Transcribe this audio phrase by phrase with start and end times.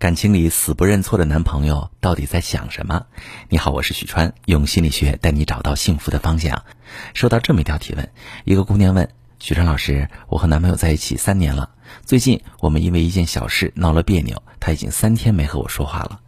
[0.00, 3.04] 感情里死不认错的男朋友到底在想什么？
[3.50, 6.64] 你好，我是许川，用心理学带你找到幸福的方向。
[7.12, 8.10] 收到这么一条提问，
[8.44, 9.06] 一个姑娘问
[9.40, 11.68] 许川老师：“我和男朋友在一起三年了，
[12.06, 16.18] 最近我们因为一件小事闹了别扭，他已经三天没和我说话了。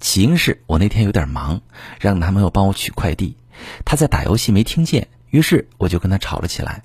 [0.00, 1.60] 起因是我那天有点忙，
[2.00, 3.36] 让男朋友帮我取快递，
[3.84, 6.84] 他在打游戏没听见，于是我就跟他吵了起来。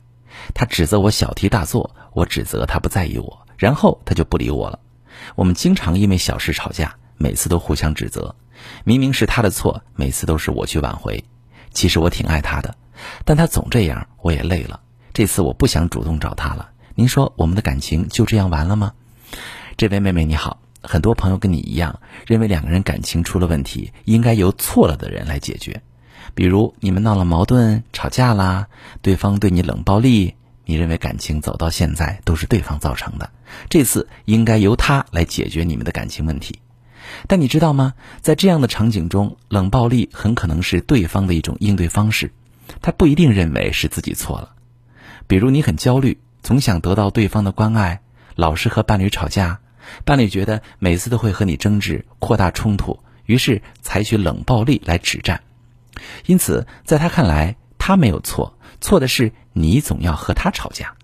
[0.53, 4.81] 他指责我小题大做，我指责他不在意我，然后他就不理我了。”
[5.35, 8.35] 我们经常因为小事吵架，每次都互相指责。
[8.83, 11.23] 明明是他的错，每次都是我去挽回。
[11.71, 12.75] 其实我挺爱他的，
[13.25, 14.79] 但他总这样，我也累了。
[15.13, 16.69] 这次我不想主动找他了。
[16.95, 18.93] 您说我们的感情就这样完了吗？
[19.75, 25.81] 这位妹妹你好，很多朋友跟你一样，认为两个人感情出了问题，应该由错了的人来解决。
[26.33, 28.67] 比如你们闹了矛盾、吵架啦，
[29.01, 30.35] 对方对你冷暴力。
[30.65, 33.29] 你认为感情走到现在都是对方造成的，
[33.69, 36.59] 这次应该由他来解决你们的感情问题。
[37.27, 37.93] 但你知道吗？
[38.21, 42.31] 在这样的场景中，冷暴力很可能是对方的一种应对方式，
[42.81, 44.53] 他不一定认为是自己错了。
[45.27, 48.01] 比如你很焦虑，总想得到对方的关爱，
[48.35, 49.59] 老是和伴侣吵架，
[50.03, 55.41] 伴侣觉得每次都会和你争执，扩大冲突，于是采取冷暴力来止战。
[56.25, 57.55] 因此，在他看来，
[57.85, 59.31] 他没有错，错的是。
[59.57, 60.95] 你总要和他吵架，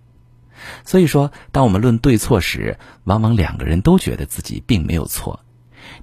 [0.84, 5.40] 所以说，当我们论对错时，往往两个人都觉得自己并没有错，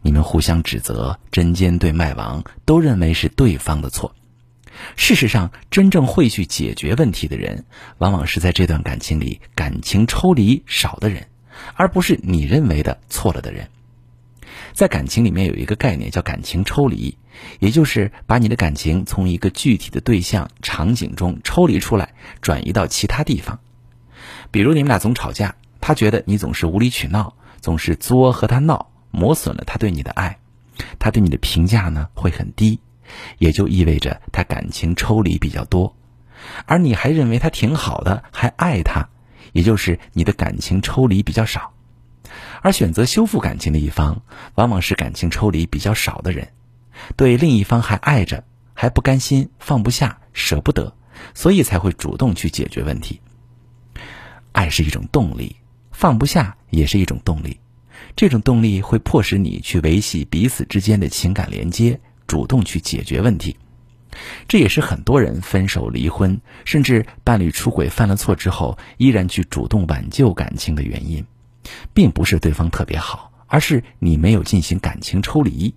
[0.00, 4.14] 你们互相指责，针尖对麦芒，都认为是对方的错。
[4.96, 7.66] 事实上，真正会去解决问题的人，
[7.98, 11.26] 往往是在这段感情里感情抽离少的人，
[11.74, 13.68] 而不是你认为的错了的人。
[14.78, 17.18] 在感情里面有一个概念叫感情抽离，
[17.58, 23.58] 也就是把你的感情从一个具体的对象、场景中抽离出来，转移到其他地方。
[24.52, 30.38] 比如你们俩总吵架，他觉得你总是无理取闹，总是作和他闹，磨损了他对你的爱，
[31.00, 32.78] 他对你的评价呢会很低，
[33.38, 35.96] 也就意味着他感情抽离比较多。
[36.66, 39.08] 而你还认为他挺好的，还爱他，
[39.52, 41.72] 也就是你的感情抽离比较少。
[42.62, 44.22] 而选择修复感情的一方，
[44.54, 46.48] 往往是感情抽离比较少的人，
[47.16, 48.44] 对另一方还爱着，
[48.74, 50.94] 还不甘心、放不下、舍不得，
[51.34, 53.20] 所以才会主动去解决问题。
[54.52, 55.56] 爱是一种动力，
[55.92, 57.60] 放不下也是一种动力，
[58.16, 63.56] 这种动力会迫使你去维系彼此之间的情感连接，主动去解决问题。
[64.48, 71.24] 这也是很多人分手、离婚，甚至伴侣出轨、犯了错之后，依然去主动挽救感情的原因。
[71.94, 75.74] 并不是对方特别好，而是你没有进行感情抽离。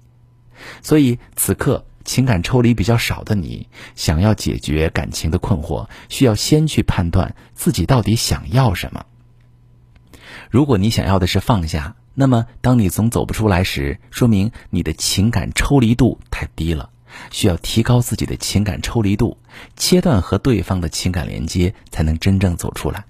[0.81, 9.05] 所以此刻情感抽离比较少的你，想要解决感情的困惑，需要先去判断自己到底想要什么。
[10.49, 16.89] 如果你想要的是放下，那么当你总走不出来时，说明你的情感抽离度太低了，
[17.31, 19.37] 需要提高自己的情感抽离度，
[19.77, 23.05] 切断和对方的情感连接，才能真正走出来。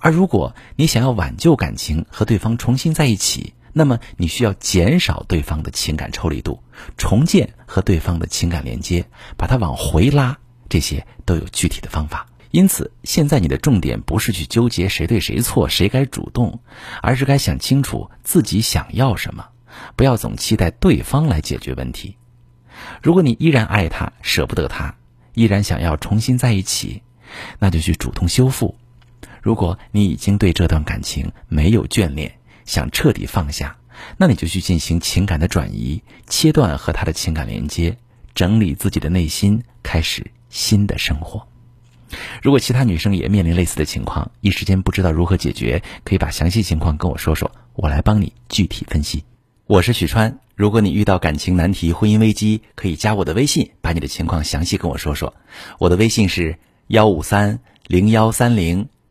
[0.00, 6.62] 而如果你想要挽救感情和对方重新在一起，那么你需要减少对方的情感抽离度，
[6.96, 9.04] 重建和对方的情感连接，
[9.36, 12.26] 把它往回拉，这些都有具体的方法。
[12.52, 16.60] 因此，现在你的重点不是去纠结谁对谁错，谁该主动，
[17.02, 19.48] 而是该想清楚自己想要什么，
[19.96, 22.16] 不要总期待对方来解决问题。
[23.02, 24.94] 如果你依然爱他，舍不得他，
[25.34, 27.02] 依然想要重新在一起，
[27.58, 28.76] 那就去主动修复。
[29.44, 32.34] 如果你已经对这段感情没有眷恋，
[32.64, 33.76] 想彻底放下，
[34.16, 37.94] 那你就去进行情感的转移，切断和他的情感连接，
[38.34, 41.46] 整理自己的内心，开始新的生活。
[42.40, 49.22] 如果其他女生也面临类似的情况，一时间不知道如何解决，可以把详细情况跟我说说，我来帮你具体分析。
[49.66, 55.34] 我是许川，如果你遇到感情难题、婚姻危机，可以加我的微信，把你的情况详细跟我说说。
[55.78, 58.88] 我的微信是幺五三零幺三零。